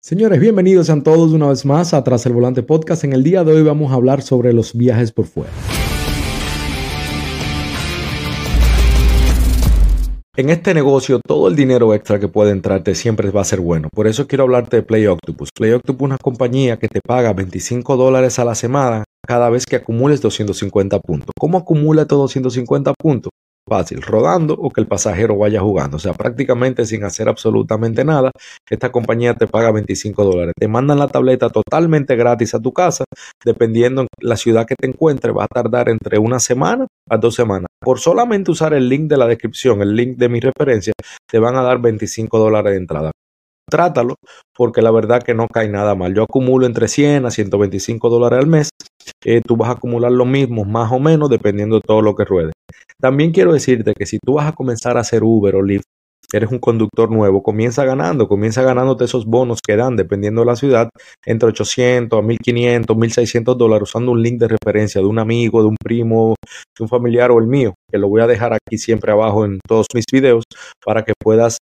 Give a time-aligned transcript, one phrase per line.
[0.00, 3.02] Señores, bienvenidos a todos una vez más a Tras el Volante Podcast.
[3.04, 5.50] En el día de hoy vamos a hablar sobre los viajes por fuera.
[10.36, 13.88] En este negocio, todo el dinero extra que puede entrarte siempre va a ser bueno.
[13.92, 15.48] Por eso quiero hablarte de Play Octopus.
[15.50, 19.66] Play Octopus es una compañía que te paga 25 dólares a la semana cada vez
[19.66, 21.30] que acumules 250 puntos.
[21.38, 23.30] ¿Cómo acumula estos 250 puntos?
[23.68, 25.96] Fácil, rodando o que el pasajero vaya jugando.
[25.96, 28.30] O sea, prácticamente sin hacer absolutamente nada,
[28.68, 30.54] esta compañía te paga 25 dólares.
[30.58, 33.04] Te mandan la tableta totalmente gratis a tu casa,
[33.44, 37.34] dependiendo en la ciudad que te encuentres, va a tardar entre una semana a dos
[37.34, 37.66] semanas.
[37.80, 40.92] Por solamente usar el link de la descripción, el link de mi referencia,
[41.28, 43.10] te van a dar 25 dólares de entrada
[43.68, 44.14] trátalo,
[44.56, 46.14] porque la verdad que no cae nada mal.
[46.14, 48.70] Yo acumulo entre 100 a 125 dólares al mes.
[49.24, 52.24] Eh, tú vas a acumular lo mismo, más o menos, dependiendo de todo lo que
[52.24, 52.52] ruede.
[53.00, 55.84] También quiero decirte que si tú vas a comenzar a hacer Uber o Lyft,
[56.32, 60.56] eres un conductor nuevo, comienza ganando, comienza ganándote esos bonos que dan, dependiendo de la
[60.56, 60.88] ciudad,
[61.24, 65.68] entre 800 a 1500, 1600 dólares, usando un link de referencia de un amigo, de
[65.68, 66.34] un primo,
[66.76, 69.60] de un familiar o el mío, que lo voy a dejar aquí siempre abajo en
[69.66, 70.44] todos mis videos
[70.84, 71.58] para que puedas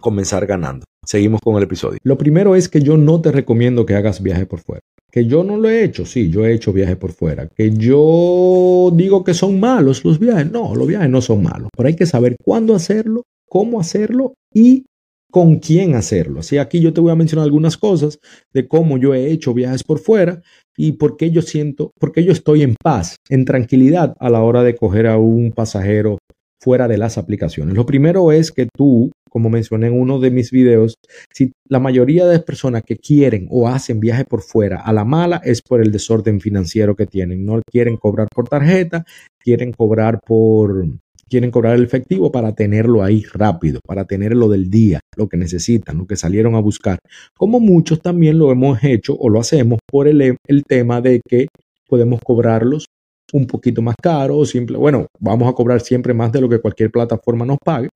[0.00, 0.84] comenzar ganando.
[1.06, 1.98] Seguimos con el episodio.
[2.02, 4.80] Lo primero es que yo no te recomiendo que hagas viaje por fuera.
[5.14, 7.46] Que yo no lo he hecho, sí, yo he hecho viaje por fuera.
[7.46, 10.50] Que yo digo que son malos los viajes.
[10.50, 14.86] No, los viajes no son malos, pero hay que saber cuándo hacerlo, cómo hacerlo y
[15.30, 16.40] con quién hacerlo.
[16.40, 18.18] Así aquí yo te voy a mencionar algunas cosas
[18.52, 20.42] de cómo yo he hecho viajes por fuera
[20.76, 24.42] y por qué yo siento, por qué yo estoy en paz, en tranquilidad a la
[24.42, 26.18] hora de coger a un pasajero
[26.60, 27.76] fuera de las aplicaciones.
[27.76, 30.94] Lo primero es que tú, como mencioné en uno de mis videos,
[31.32, 35.04] si la mayoría de las personas que quieren o hacen viaje por fuera a la
[35.04, 37.44] mala es por el desorden financiero que tienen.
[37.44, 39.04] No quieren cobrar por tarjeta,
[39.40, 40.86] quieren cobrar por
[41.28, 45.98] quieren cobrar el efectivo para tenerlo ahí rápido, para tenerlo del día, lo que necesitan,
[45.98, 47.00] lo que salieron a buscar.
[47.36, 51.48] Como muchos también lo hemos hecho o lo hacemos por el, el tema de que
[51.88, 52.86] podemos cobrarlos
[53.32, 56.60] un poquito más caro o simple, bueno, vamos a cobrar siempre más de lo que
[56.60, 57.88] cualquier plataforma nos pague,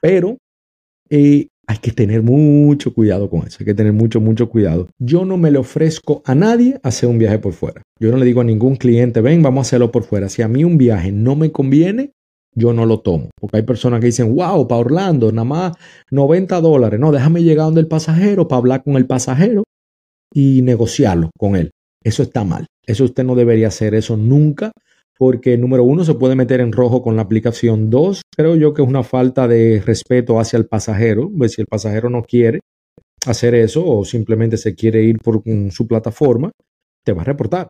[0.00, 0.36] pero
[1.66, 4.88] hay que tener mucho cuidado con eso, hay que tener mucho, mucho cuidado.
[4.98, 7.82] Yo no me le ofrezco a nadie hacer un viaje por fuera.
[7.98, 10.28] Yo no le digo a ningún cliente, ven, vamos a hacerlo por fuera.
[10.28, 12.12] Si a mí un viaje no me conviene,
[12.54, 13.30] yo no lo tomo.
[13.40, 15.72] Porque hay personas que dicen, wow, para Orlando, nada más
[16.10, 17.00] 90 dólares.
[17.00, 19.64] No, déjame llegar donde el pasajero para hablar con el pasajero
[20.32, 21.70] y negociarlo con él.
[22.02, 22.66] Eso está mal.
[22.86, 24.72] Eso usted no debería hacer eso nunca
[25.18, 27.90] porque número uno se puede meter en rojo con la aplicación.
[27.90, 31.30] Dos, creo yo que es una falta de respeto hacia el pasajero.
[31.36, 32.60] Pues si el pasajero no quiere
[33.26, 36.50] hacer eso o simplemente se quiere ir por su plataforma,
[37.04, 37.68] te va a reportar.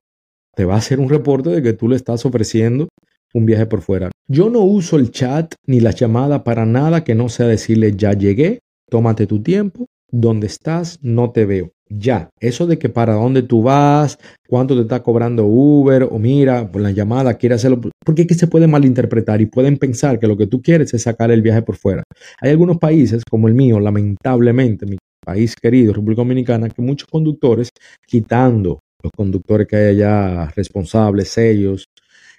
[0.54, 2.88] Te va a hacer un reporte de que tú le estás ofreciendo
[3.34, 4.10] un viaje por fuera.
[4.28, 8.12] Yo no uso el chat ni la llamada para nada que no sea decirle ya
[8.12, 11.00] llegué, tómate tu tiempo, ¿dónde estás?
[11.02, 12.30] No te veo ya.
[12.40, 14.18] Eso de que para dónde tú vas,
[14.48, 18.34] cuánto te está cobrando Uber o mira, por la llamada, quiere hacerlo, porque es que
[18.34, 21.62] se puede malinterpretar y pueden pensar que lo que tú quieres es sacar el viaje
[21.62, 22.02] por fuera.
[22.40, 27.70] Hay algunos países como el mío, lamentablemente, mi país querido, República Dominicana, que muchos conductores,
[28.06, 31.86] quitando los conductores que hay allá responsables, serios,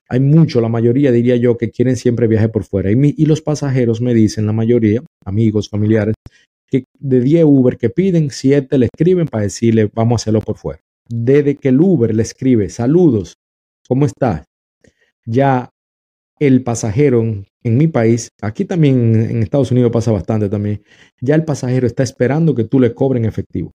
[0.07, 2.91] hay mucho, la mayoría diría yo, que quieren siempre viaje por fuera.
[2.91, 6.13] Y, y los pasajeros me dicen, la mayoría, amigos, familiares,
[6.67, 10.57] que de 10 Uber que piden, 7 le escriben para decirle vamos a hacerlo por
[10.57, 10.81] fuera.
[11.07, 13.35] Desde que el Uber le escribe saludos,
[13.87, 14.45] ¿cómo estás?
[15.25, 15.69] Ya
[16.39, 17.45] el pasajero en,
[17.77, 20.83] mi país, aquí también en Estados Unidos pasa bastante también,
[21.21, 23.71] ya el pasajero está esperando que tú le cobren efectivo.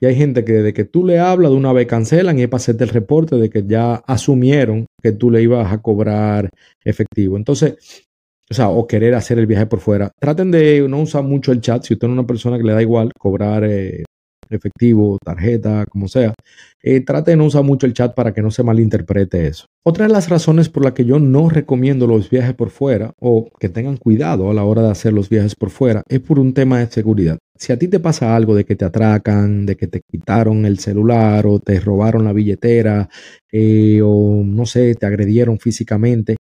[0.00, 2.48] Y hay gente que desde que tú le hablas de una vez cancelan y es
[2.48, 6.50] para hacerte el reporte de que ya asumieron que tú le ibas a cobrar
[6.84, 7.36] efectivo.
[7.36, 8.04] Entonces,
[8.50, 10.10] o sea, o querer hacer el viaje por fuera.
[10.20, 11.82] Traten de no usar mucho el chat.
[11.84, 14.04] Si usted es una persona que le da igual cobrar eh,
[14.50, 16.34] efectivo, tarjeta, como sea,
[16.82, 19.66] eh, trate de no usar mucho el chat para que no se malinterprete eso.
[19.84, 23.48] Otra de las razones por las que yo no recomiendo los viajes por fuera o
[23.58, 26.54] que tengan cuidado a la hora de hacer los viajes por fuera es por un
[26.54, 27.38] tema de seguridad.
[27.56, 30.78] Si a ti te pasa algo de que te atracan, de que te quitaron el
[30.78, 33.08] celular o te robaron la billetera
[33.52, 36.36] eh, o no sé, te agredieron físicamente,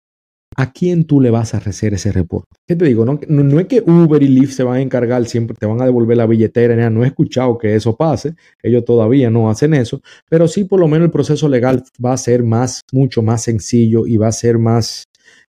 [0.55, 2.47] ¿a quién tú le vas a hacer ese reporte?
[2.67, 3.05] ¿Qué te digo?
[3.05, 5.85] No, no, es que Uber y Lyft se van a encargar siempre, te van a
[5.85, 10.47] devolver la billetera, no he escuchado que eso pase, ellos todavía no hacen eso, pero
[10.47, 14.17] sí por lo menos el proceso legal va a ser más, mucho más sencillo y
[14.17, 15.05] va a ser más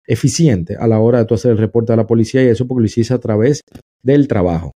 [0.05, 2.81] eficiente a la hora de tú hacer el reporte a la policía y eso porque
[2.81, 3.61] lo hiciste a través
[4.03, 4.71] del trabajo.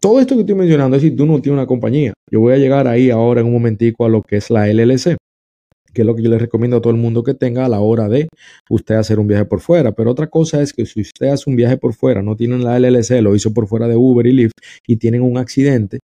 [0.00, 2.14] Todo esto que estoy mencionando es si tú no tienes una compañía.
[2.30, 5.16] Yo voy a llegar ahí ahora en un momentico a lo que es la LLC
[5.92, 7.80] que es lo que yo les recomiendo a todo el mundo que tenga a la
[7.80, 8.28] hora de
[8.68, 9.92] usted hacer un viaje por fuera.
[9.92, 12.78] Pero otra cosa es que si usted hace un viaje por fuera, no tienen la
[12.78, 14.54] LLC, lo hizo por fuera de Uber y Lyft
[14.86, 15.98] y tienen un accidente,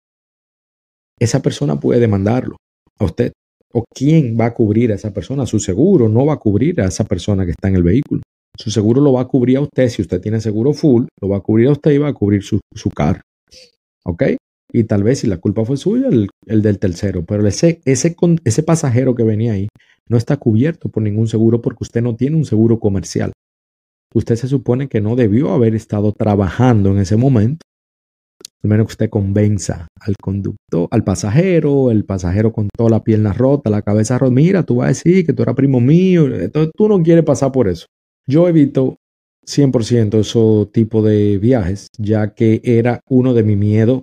[1.19, 2.57] esa persona puede demandarlo
[2.99, 3.33] a usted.
[3.73, 5.47] ¿O quién va a cubrir a esa persona?
[5.47, 8.23] Su seguro no va a cubrir a esa persona que está en el vehículo.
[8.57, 9.89] Su seguro lo va a cubrir a usted.
[9.89, 12.43] Si usted tiene seguro full, lo va a cubrir a usted y va a cubrir
[12.43, 13.21] su, su carro.
[14.05, 14.23] ¿Ok?
[14.75, 17.25] Y tal vez si la culpa fue suya, el, del tercero.
[17.25, 19.69] Pero ese, ese, ese pasajero que venía ahí
[20.09, 23.33] no está cubierto por ningún seguro porque usted no tiene un seguro comercial.
[24.13, 27.65] Usted se supone que no debió haber estado trabajando en ese momento
[28.65, 33.35] al menos que usted convenza al conductor, al pasajero, el pasajero con toda la pierna
[33.35, 36.73] rota, la cabeza rota, mira, tú vas a decir que tú eras primo mío, entonces
[36.75, 37.87] tú no quieres pasar por eso.
[38.27, 38.97] Yo evito
[39.47, 44.03] 100% ese tipo de viajes, ya que era uno de mis miedos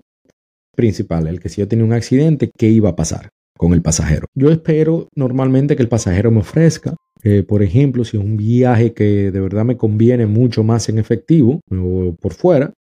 [0.76, 4.28] principales, el que si yo tenía un accidente, ¿qué iba a pasar con el pasajero?
[4.36, 8.94] Yo espero normalmente que el pasajero me ofrezca, eh, por ejemplo, si es un viaje
[8.94, 12.74] que de verdad me conviene mucho más en efectivo o por fuera,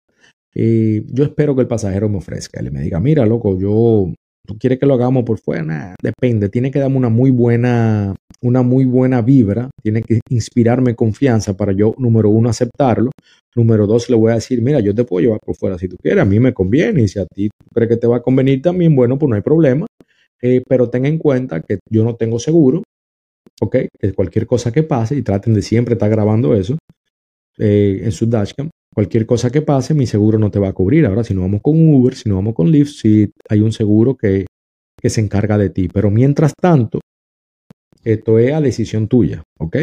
[0.54, 2.62] y yo espero que el pasajero me ofrezca.
[2.64, 4.12] y me diga, mira, loco, yo,
[4.50, 5.94] tú quieres que lo hagamos por fuera.
[6.02, 9.70] depende, tiene que darme una muy buena, una muy buena vibra.
[9.84, 13.12] Tiene que inspirarme confianza para yo, número uno, aceptarlo.
[13.56, 15.98] Número dos, le voy a decir, mira, yo te puedo llevar por fuera si tú
[16.02, 16.24] quieres.
[16.24, 17.04] A mí me conviene.
[17.04, 19.44] Y si a ti crees que te va a convenir también, bueno, pues no hay
[19.44, 19.86] problema.
[20.42, 22.82] Eh, pero ten en cuenta que yo no tengo seguro.
[23.62, 23.76] ¿Ok?
[24.00, 26.76] Que cualquier cosa que pase, y traten de siempre estar grabando eso
[27.60, 31.06] eh, en su dashcam, cualquier cosa que pase, mi seguro no te va a cubrir.
[31.06, 34.16] Ahora, si no vamos con Uber, si no vamos con Lyft, sí hay un seguro
[34.16, 34.46] que,
[35.02, 35.88] que se encarga de ti.
[35.88, 37.00] Pero mientras tanto,
[38.04, 39.78] esto es a decisión tuya, ¿ok?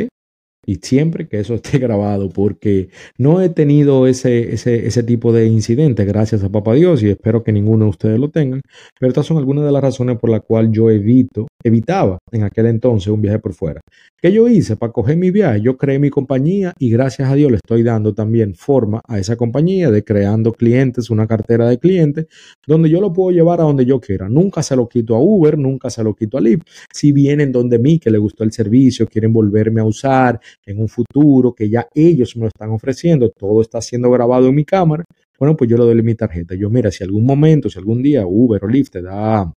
[0.66, 5.46] y siempre que eso esté grabado, porque no he tenido ese, ese, ese tipo de
[5.46, 8.60] incidentes, gracias a Papá Dios, y espero que ninguno de ustedes lo tengan.
[8.98, 12.66] Pero estas son algunas de las razones por las cuales yo evito, evitaba en aquel
[12.66, 13.80] entonces un viaje por fuera.
[14.20, 15.60] ¿Qué yo hice para coger mi viaje?
[15.60, 19.36] Yo creé mi compañía y gracias a Dios le estoy dando también forma a esa
[19.36, 22.26] compañía de creando clientes, una cartera de clientes,
[22.66, 24.28] donde yo lo puedo llevar a donde yo quiera.
[24.28, 26.66] Nunca se lo quito a Uber, nunca se lo quito a Lyft.
[26.92, 30.88] Si vienen donde mí, que le gustó el servicio, quieren volverme a usar, en un
[30.88, 35.04] futuro que ya ellos me lo están ofreciendo, todo está siendo grabado en mi cámara,
[35.38, 36.54] bueno, pues yo le doy mi tarjeta.
[36.54, 39.52] Yo, mira, si algún momento, si algún día Uber o Lyft te da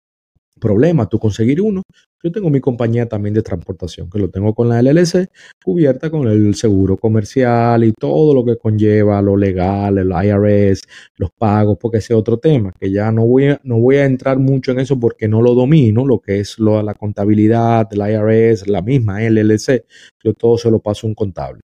[0.57, 1.83] problema tú conseguir uno,
[2.23, 5.29] yo tengo mi compañía también de transportación, que lo tengo con la LLC
[5.63, 10.81] cubierta con el seguro comercial y todo lo que conlleva lo legal, el IRS,
[11.17, 14.05] los pagos, porque ese es otro tema, que ya no voy a, no voy a
[14.05, 17.99] entrar mucho en eso porque no lo domino, lo que es lo, la contabilidad, el
[17.99, 19.85] IRS, la misma LLC,
[20.23, 21.61] yo todo se lo paso a un contable.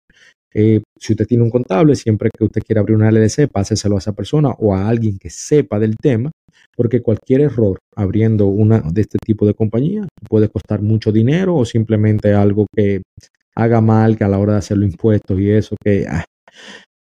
[0.54, 4.00] Eh, si usted tiene un contable, siempre que usted quiera abrir una LLC, páseselo a
[4.00, 6.32] esa persona o a alguien que sepa del tema
[6.76, 11.66] porque cualquier error abriendo una de este tipo de compañía puede costar mucho dinero o
[11.66, 13.02] simplemente algo que
[13.56, 16.26] haga mal que a la hora de hacer los impuestos y eso que ah,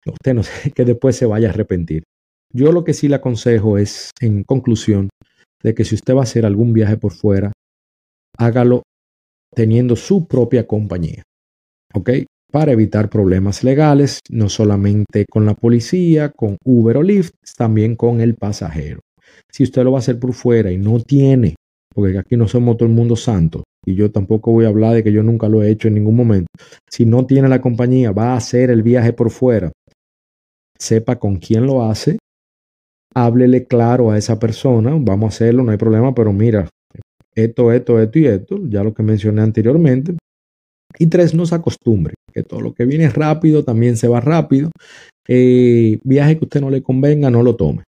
[0.06, 2.02] usted no sé que después se vaya a arrepentir.
[2.52, 5.08] Yo lo que sí le aconsejo es, en conclusión,
[5.62, 7.52] de que si usted va a hacer algún viaje por fuera,
[8.38, 8.82] hágalo
[9.54, 11.24] teniendo su propia compañía.
[11.94, 12.10] ¿Ok?
[12.54, 18.20] Para evitar problemas legales, no solamente con la policía, con Uber o Lyft, también con
[18.20, 19.00] el pasajero.
[19.50, 21.56] Si usted lo va a hacer por fuera y no tiene,
[21.92, 25.02] porque aquí no somos todo el mundo santo, y yo tampoco voy a hablar de
[25.02, 26.46] que yo nunca lo he hecho en ningún momento.
[26.88, 29.72] Si no tiene la compañía, va a hacer el viaje por fuera,
[30.78, 32.18] sepa con quién lo hace,
[33.16, 36.68] háblele claro a esa persona, vamos a hacerlo, no hay problema, pero mira,
[37.34, 40.14] esto, esto, esto y esto, ya lo que mencioné anteriormente.
[40.98, 44.70] Y tres, no se acostumbre, que todo lo que viene rápido también se va rápido.
[45.26, 47.84] Eh, viaje que usted no le convenga, no lo tome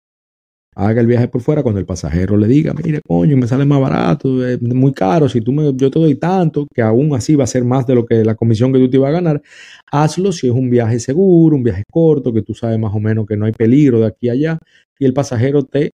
[0.74, 3.80] haga el viaje por fuera cuando el pasajero le diga, mire, coño, me sale más
[3.80, 7.44] barato, es muy caro, si tú me, yo te doy tanto, que aún así va
[7.44, 9.42] a ser más de lo que la comisión que tú te iba a ganar,
[9.90, 13.26] hazlo si es un viaje seguro, un viaje corto, que tú sabes más o menos
[13.26, 14.58] que no hay peligro de aquí a allá,
[14.98, 15.90] y el pasajero te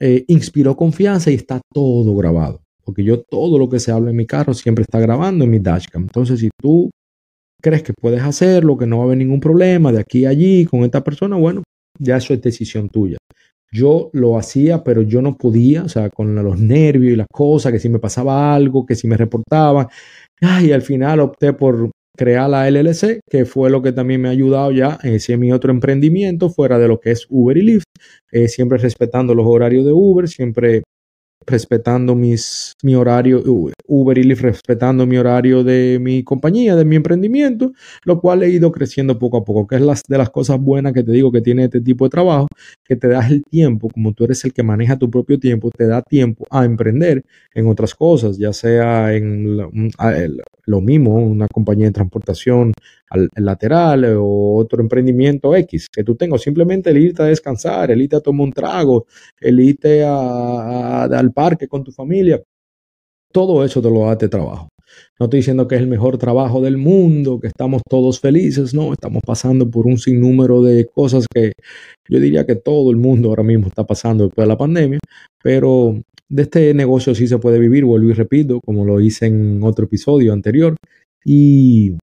[0.00, 4.16] eh, inspiró confianza y está todo grabado, porque yo todo lo que se habla en
[4.16, 6.02] mi carro siempre está grabando en mi dashcam.
[6.02, 6.90] Entonces, si tú
[7.60, 10.64] crees que puedes hacerlo, que no va a haber ningún problema de aquí a allí
[10.64, 11.62] con esta persona, bueno,
[11.98, 13.18] ya eso es decisión tuya.
[13.72, 17.72] Yo lo hacía, pero yo no podía, o sea, con los nervios y las cosas,
[17.72, 19.86] que si me pasaba algo, que si me reportaban.
[20.62, 24.32] Y al final opté por crear la LLC, que fue lo que también me ha
[24.32, 27.84] ayudado ya ese mi otro emprendimiento, fuera de lo que es Uber y Lyft,
[28.32, 30.82] eh, siempre respetando los horarios de Uber, siempre
[31.46, 33.42] respetando mis, mi horario,
[33.86, 37.72] Uber y Lyft respetando mi horario de mi compañía, de mi emprendimiento,
[38.04, 40.92] lo cual he ido creciendo poco a poco, que es las de las cosas buenas
[40.92, 42.46] que te digo que tiene este tipo de trabajo,
[42.84, 45.86] que te das el tiempo, como tú eres el que maneja tu propio tiempo, te
[45.86, 49.56] da tiempo a emprender en otras cosas, ya sea en
[50.66, 52.72] lo mismo, una compañía de transportación
[53.10, 58.02] al, lateral o otro emprendimiento X que tú tengas, simplemente el irte a descansar, el
[58.02, 59.06] irte a tomar un trago,
[59.40, 62.42] el irte a, al parque con tu familia,
[63.32, 64.68] todo eso te lo da este trabajo.
[65.18, 68.92] No estoy diciendo que es el mejor trabajo del mundo, que estamos todos felices, no,
[68.92, 71.52] estamos pasando por un sinnúmero de cosas que
[72.08, 74.98] yo diría que todo el mundo ahora mismo está pasando después de la pandemia,
[75.42, 79.62] pero de este negocio sí se puede vivir, vuelvo y repito, como lo hice en
[79.62, 80.74] otro episodio anterior,
[81.24, 81.96] y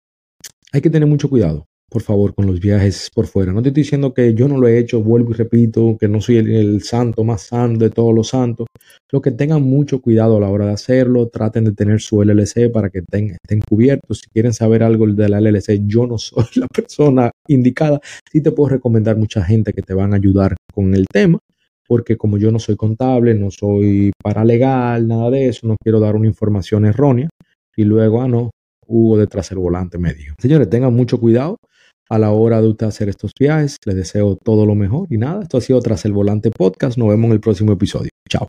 [0.71, 3.53] hay que tener mucho cuidado por favor, con los viajes por fuera.
[3.53, 6.19] No te estoy diciendo que yo no lo he hecho, vuelvo y repito, que no
[6.19, 8.67] soy el, santo más santo de todos los santos.
[9.09, 12.69] Lo que tengan mucho cuidado a la hora de hacerlo, traten de tener su LLC
[12.71, 14.19] para que estén cubiertos.
[14.19, 18.01] Si quieren saber algo de la LLC, yo no soy la persona indicada.
[18.29, 21.39] Sí te puedo recomendar mucha gente que te van a ayudar con el tema,
[21.87, 26.17] porque como yo no soy contable, no soy paralegal, nada de eso, no quiero dar
[26.17, 27.29] una información errónea.
[27.77, 28.51] Y luego, ah, no,
[28.87, 30.33] Hugo detrás del volante medio.
[30.39, 31.57] Señores, tengan mucho cuidado
[32.09, 33.77] a la hora de usted hacer estos viajes.
[33.85, 36.97] Les deseo todo lo mejor y nada, esto ha sido Tras el Volante Podcast.
[36.97, 38.09] Nos vemos en el próximo episodio.
[38.29, 38.47] Chao.